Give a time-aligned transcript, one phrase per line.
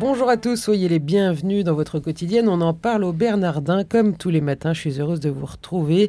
[0.00, 2.48] Bonjour à tous, soyez les bienvenus dans votre quotidienne.
[2.48, 4.72] On en parle au Bernardin comme tous les matins.
[4.72, 6.08] Je suis heureuse de vous retrouver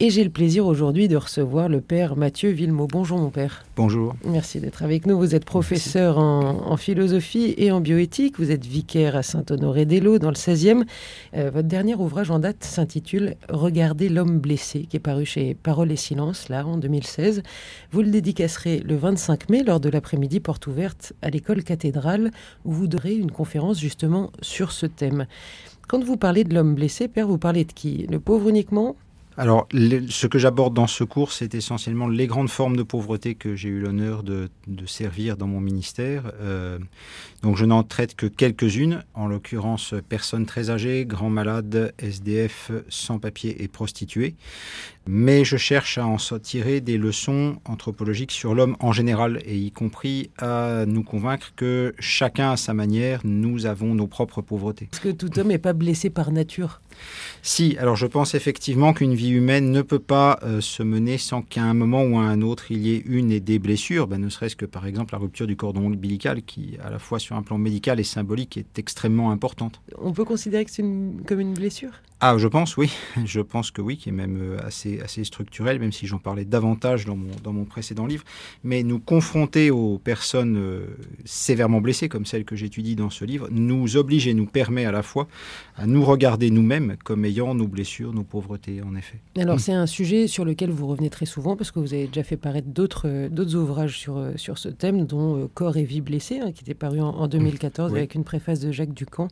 [0.00, 2.86] et j'ai le plaisir aujourd'hui de recevoir le père Mathieu Villemot.
[2.90, 3.66] Bonjour mon père.
[3.76, 4.16] Bonjour.
[4.24, 5.18] Merci d'être avec nous.
[5.18, 8.38] Vous êtes professeur en, en, philosophie et en bioéthique.
[8.38, 10.84] Vous êtes vicaire à Saint-Honoré-des-Laux dans le 16e.
[11.34, 15.92] Euh, votre dernier ouvrage en date s'intitule Regardez l'homme blessé qui est paru chez Parole
[15.92, 17.42] et Silence là en 2016.
[17.92, 22.30] Vous le dédicacerez le 25 mai lors de l'après-midi porte ouverte à l'école cathédrale
[22.64, 25.26] où vous donnerez une conférence justement sur ce thème.
[25.88, 28.06] Quand vous parlez de l'homme blessé, Père, vous parlez de qui?
[28.10, 28.96] Le pauvre uniquement?
[29.38, 33.54] Alors, ce que j'aborde dans ce cours, c'est essentiellement les grandes formes de pauvreté que
[33.54, 34.48] j'ai eu l'honneur de,
[34.86, 36.32] servir dans mon ministère.
[36.40, 36.78] Euh,
[37.42, 43.62] donc, je n'en traite que quelques-unes, en l'occurrence personnes très âgées, grands malades, SDF, sans-papiers
[43.62, 44.36] et prostituées.
[45.08, 49.70] Mais je cherche à en tirer des leçons anthropologiques sur l'homme en général, et y
[49.70, 54.88] compris à nous convaincre que chacun à sa manière, nous avons nos propres pauvretés.
[54.92, 56.80] Est-ce que tout homme n'est pas blessé par nature?
[57.42, 61.42] Si, alors je pense effectivement qu'une vie humaine ne peut pas euh, se mener sans
[61.42, 64.20] qu'à un moment ou à un autre il y ait une et des blessures, ben,
[64.20, 67.36] ne serait-ce que par exemple la rupture du cordon ombilical qui, à la fois sur
[67.36, 69.80] un plan médical et symbolique, est extrêmement importante.
[69.98, 70.84] On peut considérer que c'est
[71.26, 71.92] comme une blessure?
[72.20, 72.90] Ah, je pense, oui.
[73.26, 76.46] Je pense que oui, qui est même euh, assez, assez structurel, même si j'en parlais
[76.46, 78.24] davantage dans mon, dans mon précédent livre.
[78.64, 80.86] Mais nous confronter aux personnes euh,
[81.26, 84.92] sévèrement blessées, comme celles que j'étudie dans ce livre, nous oblige et nous permet à
[84.92, 85.28] la fois
[85.76, 89.18] à nous regarder nous-mêmes comme ayant nos blessures, nos pauvretés, en effet.
[89.36, 92.22] Alors, c'est un sujet sur lequel vous revenez très souvent, parce que vous avez déjà
[92.22, 96.40] fait paraître d'autres, euh, d'autres ouvrages sur, sur ce thème, dont Corps et vie blessée,
[96.40, 99.28] hein, qui était paru en, 2014 avec une préface de Jacques Ducamp.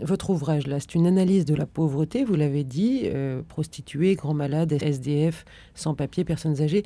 [0.00, 4.34] Votre ouvrage, là, c'est une analyse de la pauvreté vous l'avez dit, euh, prostituées, grands
[4.34, 6.84] malades, SDF, sans-papier, personnes âgées.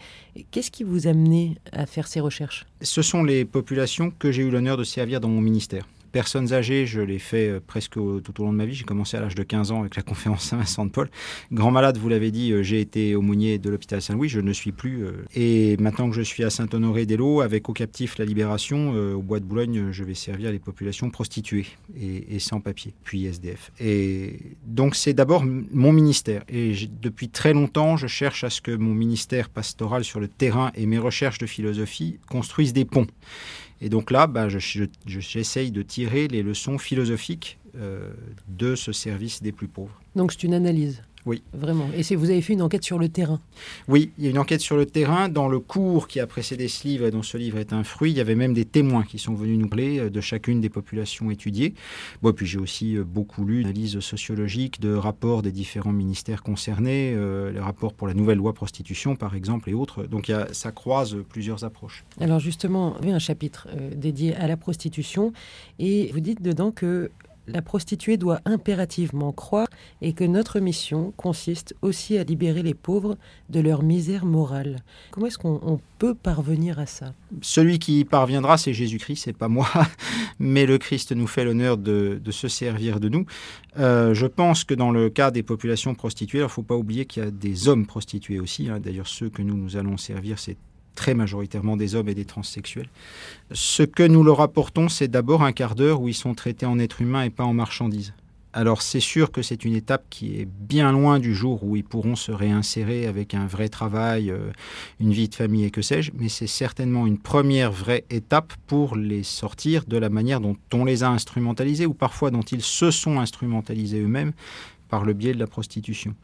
[0.50, 2.66] Qu'est-ce qui vous a amené à faire ces recherches?
[2.82, 5.86] Ce sont les populations que j'ai eu l'honneur de servir dans mon ministère.
[6.14, 8.74] Personnes âgées, je l'ai fait euh, presque tout au long de ma vie.
[8.74, 11.10] J'ai commencé à l'âge de 15 ans avec la conférence Saint-Vincent de Paul.
[11.50, 14.70] Grand malade, vous l'avez dit, euh, j'ai été aumônier de l'hôpital Saint-Louis, je ne suis
[14.70, 15.04] plus.
[15.04, 19.40] Euh, et maintenant que je suis à Saint-Honoré-des-Laux, avec au captif la Libération, au bois
[19.40, 21.66] de Boulogne, je vais servir les populations prostituées
[22.00, 23.72] et, sans papier, puis SDF.
[23.80, 26.44] Et donc c'est d'abord mon ministère.
[26.48, 30.70] Et depuis très longtemps, je cherche à ce que mon ministère pastoral sur le terrain
[30.76, 33.08] et mes recherches de philosophie construisent des ponts.
[33.80, 38.12] Et donc là, bah, j'essaye de tirer les leçons philosophiques euh,
[38.48, 40.00] de ce service des plus pauvres.
[40.16, 41.42] Donc c'est une analyse oui.
[41.54, 41.88] Vraiment.
[41.96, 43.40] Et vous avez fait une enquête sur le terrain
[43.88, 45.28] Oui, il y a une enquête sur le terrain.
[45.28, 48.10] Dans le cours qui a précédé ce livre, et dont ce livre est un fruit,
[48.10, 50.68] il y avait même des témoins qui sont venus nous parler euh, de chacune des
[50.68, 51.74] populations étudiées.
[52.20, 57.14] Bon, puis j'ai aussi euh, beaucoup lu d'analyses sociologiques, de rapports des différents ministères concernés,
[57.14, 60.04] euh, les rapports pour la nouvelle loi prostitution, par exemple, et autres.
[60.04, 62.04] Donc il ça croise plusieurs approches.
[62.20, 65.32] Alors justement, vous avez un chapitre dédié à la prostitution,
[65.78, 67.10] et vous dites dedans que
[67.46, 69.68] la prostituée doit impérativement croire
[70.02, 73.16] et que notre mission consiste aussi à libérer les pauvres
[73.50, 74.82] de leur misère morale.
[75.10, 77.14] Comment est-ce qu'on peut parvenir à ça?
[77.42, 79.68] Celui qui y parviendra, c'est Jésus-Christ, c'est pas moi,
[80.38, 83.26] mais le Christ nous fait l'honneur de, se servir de nous.
[83.78, 87.04] Euh, je pense que dans le cas des populations prostituées, il ne faut pas oublier
[87.04, 88.68] qu'il y a des hommes prostitués aussi.
[88.68, 88.80] Hein.
[88.80, 90.56] D'ailleurs, ceux que nous nous allons servir, c'est
[90.94, 92.88] très majoritairement des hommes et des transsexuels.
[93.52, 96.78] Ce que nous leur apportons, c'est d'abord un quart d'heure où ils sont traités en
[96.78, 98.14] êtres humains et pas en marchandises.
[98.56, 101.82] Alors c'est sûr que c'est une étape qui est bien loin du jour où ils
[101.82, 104.52] pourront se réinsérer avec un vrai travail, euh,
[105.00, 108.94] une vie de famille et que sais-je, mais c'est certainement une première vraie étape pour
[108.94, 112.92] les sortir de la manière dont on les a instrumentalisés ou parfois dont ils se
[112.92, 114.32] sont instrumentalisés eux-mêmes
[114.94, 116.14] par le biais de la prostitution.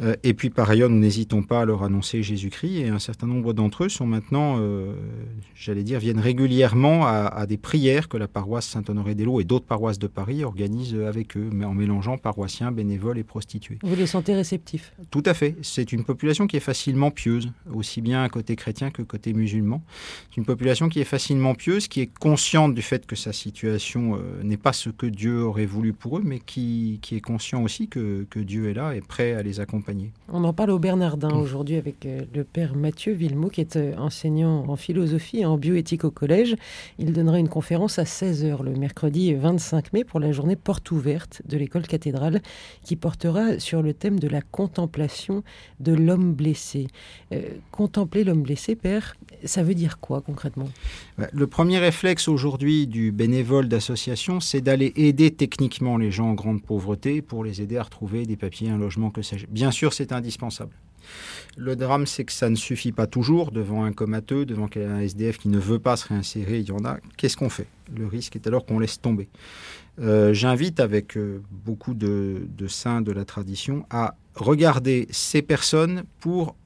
[0.00, 3.26] Euh, et puis par ailleurs, nous n'hésitons pas à leur annoncer Jésus-Christ et un certain
[3.26, 4.94] nombre d'entre eux sont maintenant, euh,
[5.56, 10.06] j'allais dire, viennent régulièrement à, des prières que la paroisse Saint-Honoré-des-Laux et d'autres paroisses de
[10.06, 13.78] Paris organisent avec eux, mais en mélangeant paroissiens, bénévoles et prostituées.
[13.82, 14.92] Vous les sentez réceptifs?
[15.10, 15.56] Tout à fait.
[15.62, 19.82] C'est une population qui est facilement pieuse, aussi bien côté chrétien que côté musulman.
[20.30, 24.14] C'est une population qui est facilement pieuse, qui est consciente du fait que sa situation
[24.14, 27.64] euh, n'est pas ce que Dieu aurait voulu pour eux, mais qui, qui est conscient
[27.64, 30.12] aussi que que, Dieu est là et prêt à les accompagner.
[30.32, 31.40] On en parle au Bernardin mmh.
[31.40, 35.56] aujourd'hui avec euh, le père Mathieu Villemot, qui est euh, enseignant en philosophie et en
[35.56, 36.56] bioéthique au collège.
[36.98, 41.42] Il donnera une conférence à 16h le mercredi 25 mai pour la journée porte ouverte
[41.46, 42.42] de l'école cathédrale,
[42.82, 45.42] qui portera sur le thème de la contemplation
[45.80, 46.86] de l'homme blessé.
[47.32, 50.68] Euh, contempler l'homme blessé, père, ça veut dire quoi concrètement?
[51.32, 56.62] Le premier réflexe aujourd'hui du bénévole d'association, c'est d'aller aider techniquement les gens en grande
[56.62, 59.46] pauvreté pour les aider à retrouver des papiers, un logement, que sais-je.
[59.46, 60.72] Bien sûr, c'est indispensable.
[61.56, 65.38] Le drame, c'est que ça ne suffit pas toujours devant un comateux, devant un SDF
[65.38, 66.98] qui ne veut pas se réinsérer, il y en a.
[67.16, 67.66] Qu'est-ce qu'on fait?
[67.94, 69.28] Le risque est alors qu'on laisse tomber.
[70.00, 76.56] Euh, j'invite avec euh, beaucoup de, saints de la tradition à regarder ces personnes pour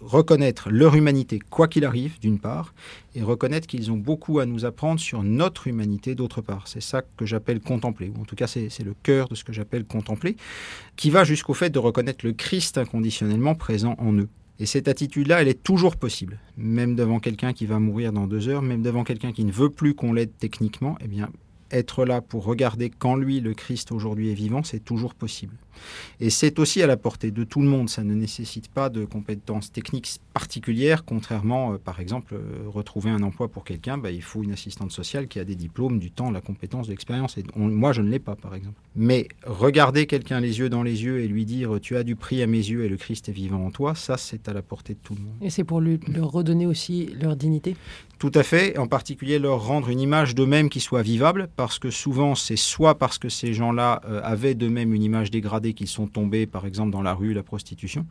[0.00, 2.74] reconnaître leur humanité, quoi qu'il arrive, d'une part,
[3.14, 6.68] et reconnaître qu'ils ont beaucoup à nous apprendre sur notre humanité, d'autre part.
[6.68, 9.52] C'est ça que j'appelle contempler, ou en tout cas c'est le cœur de ce que
[9.52, 10.36] j'appelle contempler,
[10.96, 14.28] qui va jusqu'au fait de reconnaître le Christ inconditionnellement présent en eux.
[14.58, 16.38] Et cette attitude-là, elle est toujours possible.
[16.56, 19.68] Même devant quelqu'un qui va mourir dans deux heures, même devant quelqu'un qui ne veut
[19.68, 21.28] plus qu'on l'aide techniquement, eh bien,
[21.70, 25.54] être là pour regarder quand lui, le Christ aujourd'hui est vivant, c'est toujours possible.
[26.20, 29.04] Et c'est aussi à la portée de tout le monde, ça ne nécessite pas de
[29.04, 34.22] compétences techniques particulières, contrairement, euh, par exemple, euh, retrouver un emploi pour quelqu'un, bah, il
[34.22, 37.36] faut une assistante sociale qui a des diplômes, du temps, la compétence, l'expérience.
[37.38, 38.80] Et moi, je ne l'ai pas, par exemple.
[38.94, 42.42] Mais regarder quelqu'un les yeux dans les yeux et lui dire tu as du prix
[42.42, 44.94] à mes yeux et le Christ est vivant en toi, ça, c'est à la portée
[44.94, 45.34] de tout le monde.
[45.42, 47.76] Et c'est pour lui, leur redonner aussi leur dignité?
[48.18, 51.90] Tout à fait, en particulier leur rendre une image d'eux-mêmes qui soit vivable, parce que
[51.90, 56.06] souvent c'est soit parce que ces gens-là euh, avaient d'eux-mêmes une image dégradée qu'ils sont
[56.06, 58.06] tombés, par exemple dans la rue, la prostitution,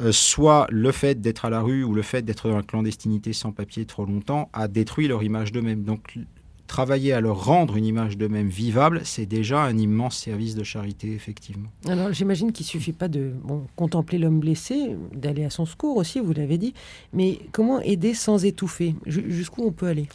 [0.00, 3.32] euh, soit le fait d'être à la rue ou le fait d'être dans la clandestinité
[3.32, 5.82] sans papier trop longtemps a détruit leur image d'eux-mêmes.
[5.84, 6.18] Donc
[6.68, 11.12] travailler à leur rendre une image d'eux-mêmes vivable, c'est déjà un immense service de charité,
[11.12, 11.68] effectivement.
[11.88, 13.32] Alors j'imagine qu'il ne suffit pas de
[13.74, 16.74] contempler l'homme blessé, d'aller à son secours aussi, vous l'avez dit,
[17.12, 18.94] mais comment aider sans étouffer?
[19.06, 20.06] Jusqu'où on peut aller?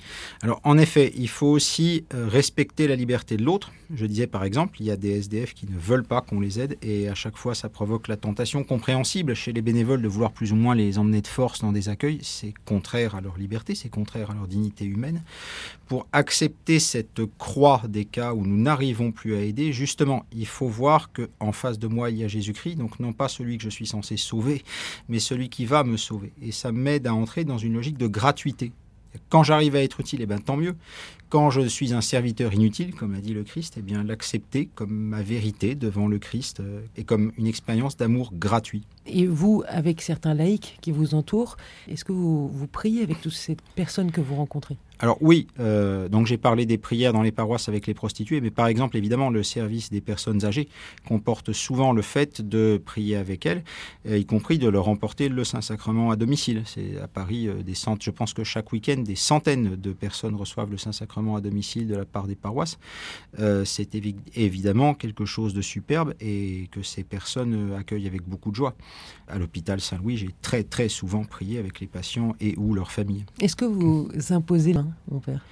[0.41, 3.71] Alors en effet, il faut aussi euh, respecter la liberté de l'autre.
[3.93, 6.59] Je disais par exemple, il y a des SDF qui ne veulent pas qu'on les
[6.59, 10.31] aide et à chaque fois ça provoque la tentation compréhensible chez les bénévoles de vouloir
[10.31, 12.19] plus ou moins les emmener de force dans des accueils.
[12.21, 15.23] C'est contraire à leur liberté, c'est contraire à leur dignité humaine.
[15.87, 16.07] Pour
[16.43, 21.13] accepter cette croix des cas où nous n'arrivons plus à aider, justement, il faut voir
[21.13, 23.69] que en face de moi il y a Jésus-Christ, donc non pas celui que je
[23.69, 24.63] suis censé sauver,
[25.07, 26.33] mais celui qui va me sauver.
[26.41, 28.73] Et ça m'aide à entrer dans une logique de gratuité.
[29.29, 30.75] Quand j'arrive à être utile, eh ben, tant mieux.
[31.33, 34.93] Quand je suis un serviteur inutile, comme a dit le Christ, eh bien l'accepter comme
[34.93, 38.83] ma vérité devant le Christ euh, et comme une expérience d'amour gratuit.
[39.07, 41.57] Et vous, avec certains laïcs qui vous entourent,
[41.87, 44.77] est-ce que vous, vous priez avec toutes ces personnes que vous rencontrez?
[44.99, 48.51] Alors oui, euh, donc j'ai parlé des prières dans les paroisses avec les prostituées, mais
[48.51, 50.69] par exemple, évidemment, le service des personnes âgées
[51.05, 53.63] comporte souvent le fait de prier avec elles,
[54.07, 56.61] euh, y compris de leur emporter le Saint-Sacrement à domicile.
[56.65, 60.71] C'est à Paris des centres, je pense que chaque week-end, des centaines de personnes reçoivent
[60.71, 62.77] le Saint-Sacrement à domicile de la part des paroisses,
[63.39, 63.95] euh, c'est
[64.35, 68.75] évidemment quelque chose de superbe et que ces personnes euh, accueillent avec beaucoup de joie.
[69.27, 73.25] À l'hôpital Saint-Louis, j'ai très très souvent prié avec les patients et ou leurs familles.
[73.39, 75.45] Est-ce que vous imposez main, mon père?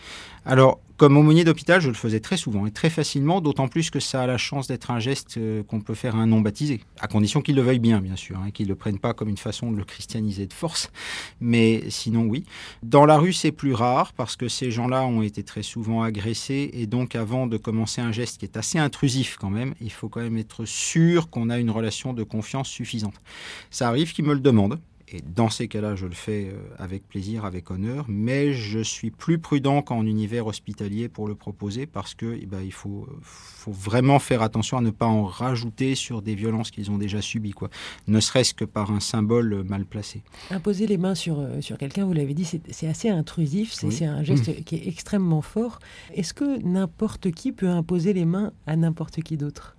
[0.45, 3.99] Alors, comme aumônier d'hôpital, je le faisais très souvent et très facilement, d'autant plus que
[3.99, 6.81] ça a la chance d'être un geste euh, qu'on peut faire à un non baptisé,
[6.99, 9.27] à condition qu'il le veuille bien, bien sûr, hein, qu'il ne le prenne pas comme
[9.27, 10.91] une façon de le christianiser de force,
[11.39, 12.43] mais sinon oui.
[12.83, 16.69] Dans la rue, c'est plus rare parce que ces gens-là ont été très souvent agressés
[16.71, 20.07] et donc avant de commencer un geste qui est assez intrusif quand même, il faut
[20.07, 23.15] quand même être sûr qu'on a une relation de confiance suffisante.
[23.71, 24.79] Ça arrive qu'ils me le demandent,
[25.13, 29.11] et dans ces cas-là, je le fais euh, avec plaisir, avec honneur, mais je suis
[29.11, 33.71] plus prudent qu'en univers hospitalier pour le proposer parce que eh ben, il faut, faut,
[33.71, 37.51] vraiment faire attention à ne pas en rajouter sur des violences qu'ils ont déjà subies,
[37.51, 37.69] quoi.
[38.07, 40.23] ne serait-ce que par un symbole mal placé.
[40.49, 44.23] Imposer les mains sur, euh, sur quelqu'un, vous l'avez dit, c'est assez intrusif, c'est un
[44.23, 44.63] geste mmh.
[44.63, 45.79] qui est extrêmement fort.
[46.13, 49.75] Est-ce que n'importe qui peut imposer les mains à n'importe qui d'autre?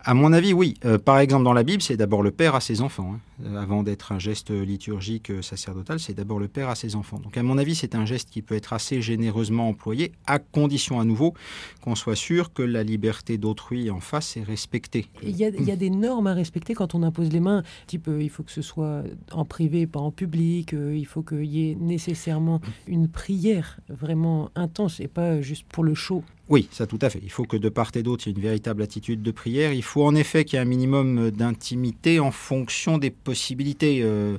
[0.00, 0.74] À mon avis, oui.
[0.84, 3.12] Euh, par exemple, dans la Bible, c'est d'abord le père à ses enfants.
[3.14, 3.20] Hein.
[3.44, 7.18] Euh, avant d'être un geste liturgique euh, sacerdotal, c'est d'abord le père à ses enfants.
[7.18, 11.00] Donc, à mon avis, c'est un geste qui peut être assez généreusement employé, à condition
[11.00, 11.34] à nouveau
[11.80, 15.06] qu'on soit sûr que la liberté d'autrui en face est respectée.
[15.22, 17.62] Il y, a, des normes à respecter quand on impose les mains.
[17.86, 20.72] Type, il faut que ce soit en privé, pas en public.
[20.72, 25.94] il faut qu'il y ait nécessairement une prière vraiment intense et pas juste pour le
[25.94, 26.22] show.
[26.48, 27.20] Oui, ça tout à fait.
[27.22, 29.74] Il faut que de part et d'autre, il y ait une véritable attitude de prière.
[29.74, 34.00] Il faut en effet qu'il y ait un minimum d'intimité en fonction des possibilités.
[34.02, 34.38] Euh,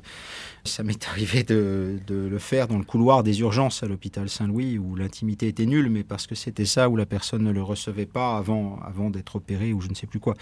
[0.63, 4.96] ça m'est arrivé de, le faire dans le couloir des urgences à l'hôpital Saint-Louis, où
[4.96, 8.36] l'intimité était nulle, mais parce que c'était ça, où la personne ne le recevait pas
[8.36, 10.34] avant, avant d'être opérée ou je ne sais plus quoi.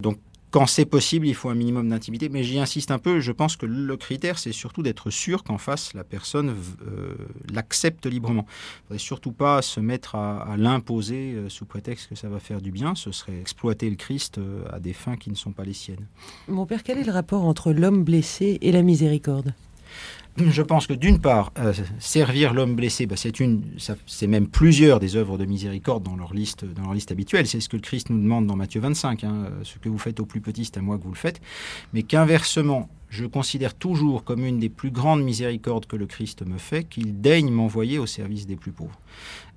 [0.00, 0.16] Donc
[0.50, 3.20] quand c'est possible, il faut un minimum d'intimité, mais j'y insiste un peu.
[3.20, 7.14] Je pense que le critère, c'est surtout d'être sûr qu'en face, la personne euh,
[7.52, 8.46] l'accepte librement.
[8.48, 12.40] Il ne faudrait surtout pas se mettre à, l'imposer euh, sous prétexte que ça va
[12.40, 12.94] faire du bien.
[12.94, 16.06] Ce serait exploiter le Christ euh, à des fins qui ne sont pas les siennes.
[16.48, 19.54] Mon père, quel est le rapport entre l'homme blessé et la miséricorde?
[20.36, 23.62] Je pense que d'une part, euh, servir l'homme blessé, bah, c'est une,
[24.06, 27.46] c'est même plusieurs des œuvres de miséricorde dans leur liste, dans leur liste habituelle.
[27.46, 29.24] C'est ce que le Christ nous demande dans Matthieu 25.
[29.24, 31.16] Hein, euh, ce que vous faites au plus petit, c'est à moi que vous le
[31.16, 31.40] faites.
[31.92, 36.58] Mais qu'inversement, je considère toujours comme une des plus grandes miséricordes que le Christ me
[36.58, 39.00] fait qu'il daigne m'envoyer au service des plus pauvres.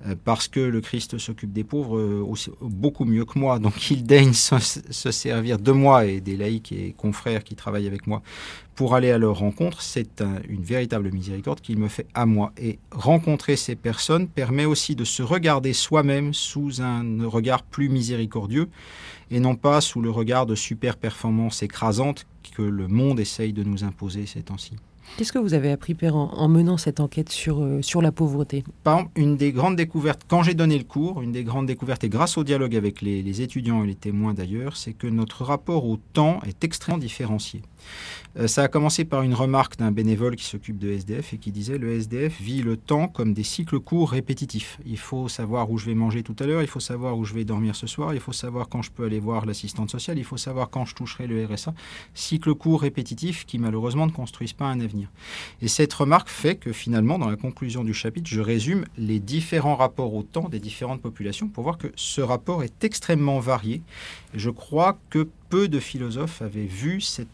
[0.08, 2.26] Euh, parce que le Christ s'occupe des pauvres
[2.62, 6.96] beaucoup mieux que moi, donc il daigne se, servir de moi et des laïcs et
[6.98, 8.24] confrères qui travaillent avec moi
[8.76, 12.52] pour aller à leur rencontre, c'est une véritable miséricorde qu'il me fait à moi.
[12.58, 18.70] Et rencontrer ces personnes permet aussi de se regarder soi-même sous un regard plus miséricordieux
[19.32, 23.64] et non pas sous le regard de super performances écrasantes que le monde essaye de
[23.64, 24.74] nous imposer ces temps-ci.
[25.18, 28.64] Qu'est-ce que vous avez appris, Père, en, menant cette enquête sur, euh, sur la pauvreté?
[28.84, 32.04] Par exemple, une des grandes découvertes, quand j'ai donné le cours, une des grandes découvertes,
[32.04, 35.86] et grâce au dialogue avec les, étudiants et les témoins d'ailleurs, c'est que notre rapport
[35.86, 37.62] au temps est extrêmement différencié.
[38.40, 41.52] Euh, ça a commencé par une remarque d'un bénévole qui s'occupe de SDF et qui
[41.52, 44.80] disait le SDF vit le temps comme des cycles courts répétitifs.
[44.86, 47.34] Il faut savoir où je vais manger tout à l'heure, il faut savoir où je
[47.34, 50.24] vais dormir ce soir, il faut savoir quand je peux aller voir l'assistante sociale, il
[50.24, 51.74] faut savoir quand je toucherai le RSA.
[52.14, 54.93] Cycles courts répétitifs qui malheureusement ne construisent pas un avenir.
[55.62, 59.76] Et cette remarque fait que finalement, dans la conclusion du chapitre, je résume les différents
[59.76, 63.82] rapports au temps des différentes populations pour voir que ce rapport est extrêmement varié.
[64.34, 67.28] je crois que peu de philosophes avaient vu cette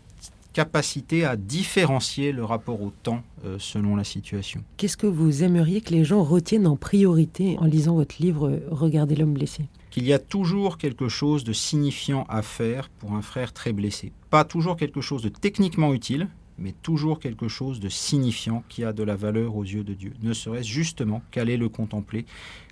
[0.53, 4.63] capacité à différencier le rapport au temps euh, selon la situation.
[4.77, 8.59] Qu'est-ce que vous aimeriez que les gens retiennent en priorité en lisant votre livre euh,
[8.71, 9.65] Regardez l'homme blessé?
[9.91, 14.11] Qu'il y a toujours quelque chose de signifiant à faire pour un frère très blessé.
[14.29, 16.27] Pas toujours quelque chose de techniquement utile,
[16.59, 20.13] mais toujours quelque chose de signifiant qui a de la valeur aux yeux de Dieu.
[20.21, 22.25] Ne serait-ce justement qu'aller le contempler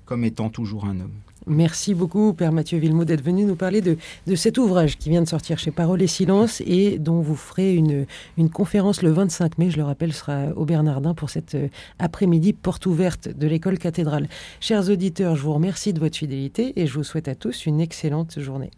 [0.05, 1.11] comme étant toujours un homme.
[1.45, 5.21] Merci beaucoup, Père Mathieu Villemot, d'être venu nous parler de, de, cet ouvrage qui vient
[5.21, 8.05] de sortir chez Parole et Silence et dont vous ferez une,
[8.37, 11.67] une conférence le 25 mai, je le rappelle, sera au Bernardin pour cette euh,
[11.99, 14.27] après-midi porte ouverte de l'école cathédrale.
[14.59, 17.79] Chers auditeurs, je vous remercie de votre fidélité et je vous souhaite à tous une
[17.79, 18.71] excellente journée.